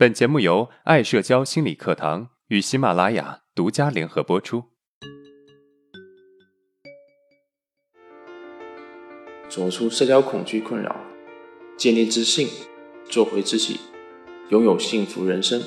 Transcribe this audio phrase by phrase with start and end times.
[0.00, 4.64] 本节目由爱社交心理课堂与喜马拉雅独家联合播出。
[9.50, 10.96] 走出社交恐惧困扰，
[11.76, 12.48] 建立自信，
[13.10, 13.78] 做回自己，
[14.48, 15.62] 拥有幸福人生。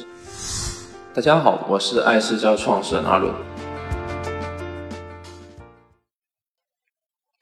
[1.13, 3.31] 大家好，我是爱社交创始人阿伦。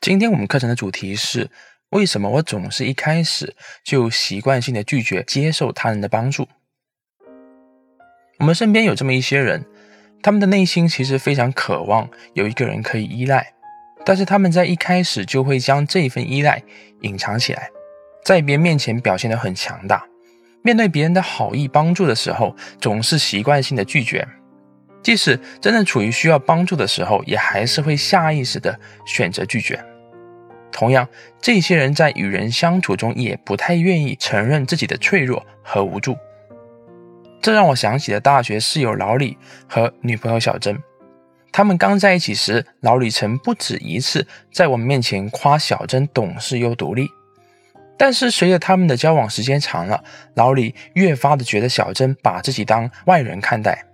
[0.02, 1.50] 今天我们课程的主题是：
[1.92, 6.50] 为什么我总是一开始就习惯性的拒绝接受他人的帮助？
[8.42, 9.64] 我们身边有这么一些人，
[10.24, 13.54] 他们的内心其实非常渴望有一个人可以依赖，
[14.04, 16.64] 但是他们在一开始就会将这份依赖
[17.02, 17.70] 隐藏起来，
[18.26, 20.04] 在别人面前表现得很强大，
[20.64, 24.28] 面对别人的好意帮助的时候，总是习惯性的拒绝。
[25.04, 29.80] 即使真正处于需要帮助的时候，也还是会下意识的选择拒绝。
[30.72, 31.08] 同样，
[31.40, 36.18] 这些人在与人相处中也不太愿意承认自己的脆弱和无助。
[37.42, 39.38] 这让我想起了大学室友老李
[39.68, 40.78] 和女朋友小珍。
[41.52, 47.10] 他们刚在一起时，老李曾不止一次在我们面前夸小珍懂事又独立。
[47.98, 50.04] 但是随着他们的交往时间长了，
[50.36, 53.86] 老李越发的觉得小珍把自己当外人看待。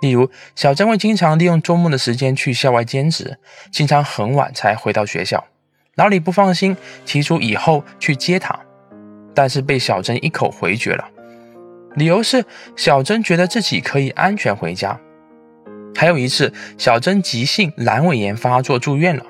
[0.00, 3.38] 例如，小珍会经常利用周末的时间去校外兼职，
[3.70, 5.44] 经常很晚才回到学校。
[5.94, 8.58] 老李不放心，提出以后去接她，
[9.34, 11.08] 但是被小珍一口回绝了。
[11.94, 12.44] 理由是
[12.76, 14.98] 小珍觉得自己可以安全回家。
[15.94, 19.24] 还有一次，小珍急性阑尾炎发作住院了，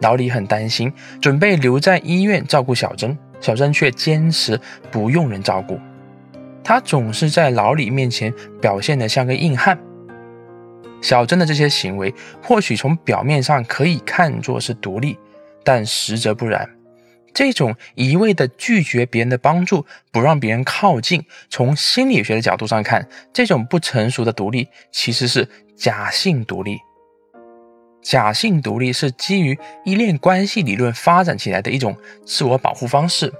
[0.00, 5.78] 老李很担心，准备留在医院照顾小珍，小珍却坚持不用人照顾。
[6.64, 9.78] 她总是在老李面前表现得像个硬汉。
[11.00, 15.16] 小珍的这些行为，或许从表面上可以看作是独立，
[15.64, 16.68] 但实则不然。
[17.32, 26.78] 这种一味的拒绝别人的帮助，不让别人靠近，从心理学的角度上看，这种不成熟的独立其实是假性独立。
[28.02, 33.32] 假性独立是基于依恋关系理论发展起来的一种自我保护方式。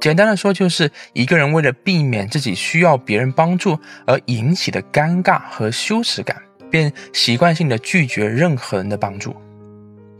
[0.00, 6.42] 简单的说，就是一个人为了避免自己需要别人帮助而引起的尴尬和羞耻感。
[6.68, 9.34] 便习惯性的拒绝任何人的帮助，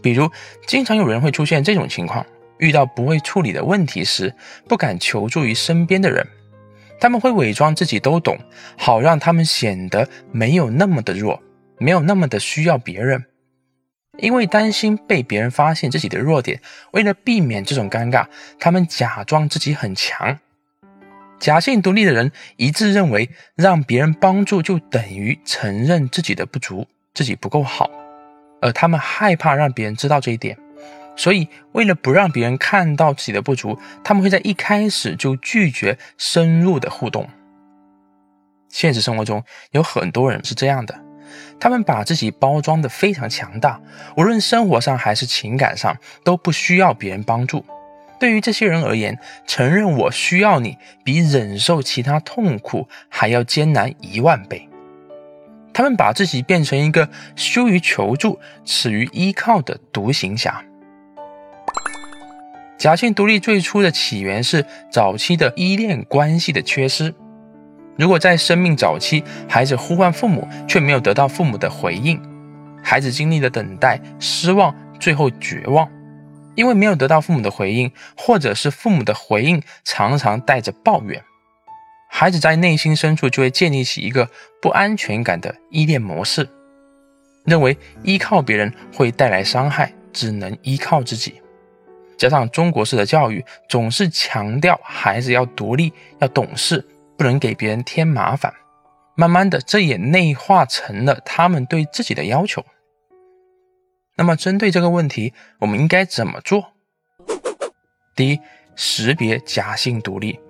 [0.01, 0.31] 比如，
[0.65, 2.25] 经常有人会出现这种情况：
[2.59, 4.35] 遇到不会处理的问题时，
[4.69, 6.27] 不敢求助于身边的人，
[7.01, 8.39] 他们会伪装自己都懂，
[8.77, 11.43] 好让他们显得没有那么的弱，
[11.79, 13.25] 没有那么的需要别人。
[14.19, 16.61] 因为担心被别人发现自己的弱点，
[16.93, 18.27] 为了避免这种尴尬，
[18.59, 20.39] 他们假装自己很强。
[21.39, 27.91] 假性独立的人一致认为，让别人帮助就等于承认自己的不足，自己不够好，
[28.63, 30.57] 而他们害怕让别人知道这一点，
[31.17, 37.29] 所以为了不让别人看到自己的不足，他们会在一开始就拒绝深入的互动。
[38.69, 40.95] 现实生活中有很多人是这样的，
[41.59, 43.81] 他们把自己包装的非常强大，
[44.17, 47.65] 无论生活上还是情感上都不需要别人帮助。
[48.19, 54.69] 对于这些人而言，承认我需要你，比忍受其他痛苦还要艰难一万倍。
[55.73, 60.65] 他们把自己变成一个羞于求助、耻于依靠的独行侠。
[62.79, 67.15] 假性独立最初的起源是早期的依恋关系的缺失。
[67.97, 72.21] 如果在生命早期，孩子呼唤父母却没有得到父母的回应，
[72.83, 75.89] 孩子经历了等待、失望，最后绝望。
[76.55, 81.23] 因为没有得到父母的回应，或者是父母的回应常常带着抱怨，
[82.09, 86.49] 孩子在内心深处就会建立起一个不安全感的依恋模式，
[87.45, 91.35] 认为依靠别人会带来伤害，只能依靠自己。
[92.17, 96.85] 加上中国式的教育总是强调孩子要独立、要懂事，
[97.17, 98.53] 不能给别人添麻烦，
[99.15, 102.65] 慢慢的这也内化成了他们对自己的要求。
[104.17, 106.73] 那么，针对这个问题，我们应该怎么做？
[108.15, 108.41] 第一，
[108.75, 110.41] 识别假性独立。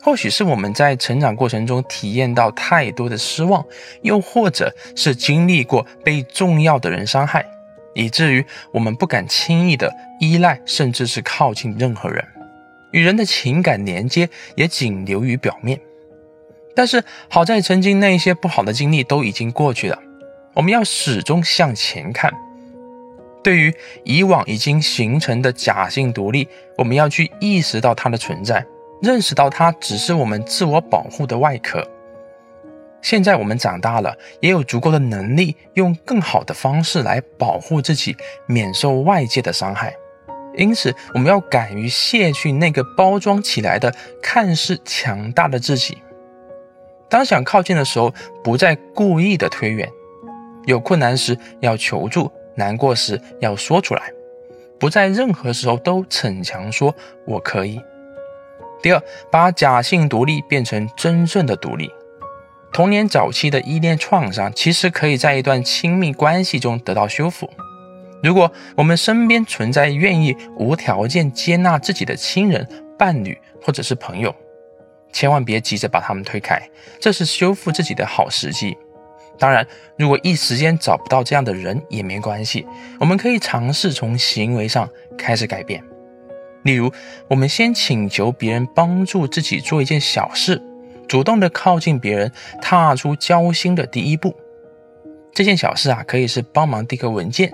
[0.00, 3.64] 或许是我们在成长过程中体验到太多的失望，
[4.00, 7.46] 又或者是经历过被重要的人伤害，
[7.94, 12.24] 以至于我们不敢轻易的依赖，甚至是靠近任何人，
[12.90, 15.78] 与人的情感连接也仅留于表面。
[16.74, 19.98] 但是好在曾经那些不好的经历都已经过去了，
[20.54, 22.32] 我们要始终向前看。
[23.44, 23.74] 对于
[24.04, 26.48] 以往已经形成的假性独立，
[26.78, 28.64] 我们要去意识到它的存在，
[29.02, 31.86] 认识到它只是我们自我保护的外壳。
[33.02, 38.16] 现在我们长大了，也有足够的能力，用更好的方式来保护自己，
[38.46, 39.92] 免受外界的伤害。
[40.54, 45.98] 因此，我们要敢于卸去那个包装起来的看似强大的自己。
[47.08, 48.14] 当想靠近的时候，
[48.44, 49.88] 不再故意的推远；
[50.66, 54.12] 有困难时要求助，难过时要说出来，
[54.78, 56.94] 不在任何时候都逞强说
[57.26, 57.80] “我可以”。
[58.80, 61.90] 第二，把假性独立变成真正的独立。
[62.72, 67.50] 童年早期的依恋创伤，其实可以在一段亲密关系中得到修复。
[68.22, 72.66] 如果我们身边存在愿意无条件接纳自己的亲人、
[72.98, 74.34] 伴侣或者是朋友，
[75.12, 76.58] 千万别急着把他们推开，
[76.98, 78.76] 这是修复自己的好时机。
[79.38, 79.66] 当然，
[79.98, 82.64] 如果一时间找不到这样的人也没关系，
[82.98, 85.82] 我们可以尝试从行为上开始改变。
[86.62, 86.90] 例如，
[87.28, 90.62] 我们先请求别人帮助自己做一件小事。
[91.12, 92.32] 主动的靠近别人，
[92.62, 94.34] 踏出交心的第一步。
[95.34, 97.52] 这件小事啊，可以是帮忙递个文件，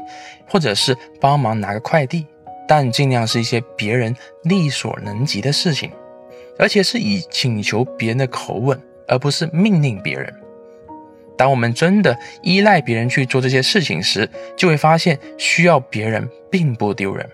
[0.48, 2.24] 或者是帮忙拿个快递，
[2.68, 4.14] 但尽量是一些别人
[4.44, 5.90] 力所能及的事情，
[6.56, 10.32] 而且是以请求别人的口吻，而不是命令别人。
[11.36, 17.28] 当我们真的依赖别人去做这些事情时，就会发现需要别人并不丢人。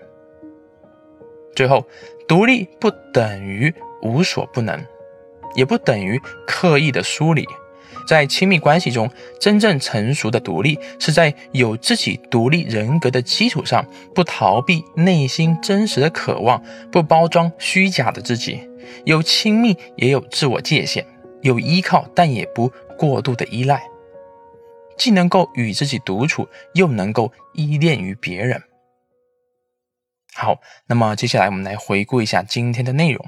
[1.55, 1.85] 最后，
[2.27, 4.83] 独立不等于无所不能。
[5.55, 7.47] 也不等于刻意的疏离，
[8.07, 9.09] 在亲密关系中，
[9.39, 16.61] 真正成熟的独立是在有自己独立人格的基础上，不逃避内心真实的渴望，
[16.91, 18.69] 不包装虚假的自己，
[19.05, 21.05] 有亲密也有自我界限，
[21.41, 23.81] 有依靠但也不过度的依赖，
[24.97, 28.61] 既能够与自己独处，又能够依恋于别人。
[30.33, 33.25] 好，那么接下来我们来回顾一下今天的内容。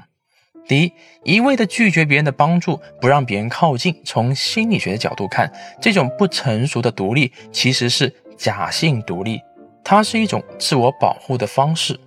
[0.68, 0.92] 第一，
[1.24, 3.98] 一味的拒绝别人的帮助，不让别人靠近。
[4.04, 5.50] 从心理学的角度看，
[5.80, 9.40] 这种不成熟的独立其实是假性独立，
[9.82, 11.98] 它是一种自我保护的方式。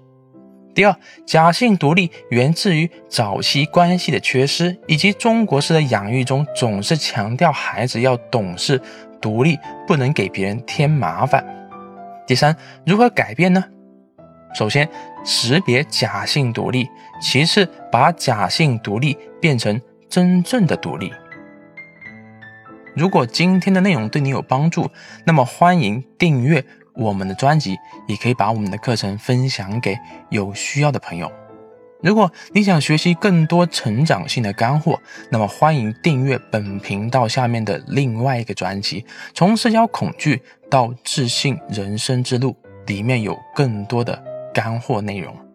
[0.75, 8.80] 第二，假性独立源自于早期关系的缺失，以及中国式的养育中总是强调孩子要懂事、
[9.19, 9.57] 独立，
[9.88, 11.44] 不能给别人添麻烦。
[12.28, 12.56] 第三，
[12.86, 13.64] 如何改变呢？
[14.53, 14.88] 首先，
[15.24, 16.86] 识别假性独立；
[17.21, 21.12] 其次，把假性独立变成真正的独立。
[22.94, 24.89] 如果今天的内容对你有帮助，
[25.25, 26.63] 那么欢迎订阅
[26.94, 27.77] 我们的专辑，
[28.07, 29.98] 也可以把我们的课程分享给
[30.30, 31.31] 有需要的朋友。
[32.01, 35.00] 如果你想学习更多成长性的干货，
[35.30, 39.01] 那么欢迎订阅本频道下面的另外一个专辑
[39.33, 42.56] 《从社交恐惧到自信人生之路》，
[42.88, 44.31] 里面有更多的。
[44.53, 45.50] 干货内容。